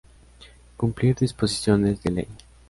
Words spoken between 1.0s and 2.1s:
disposiciones de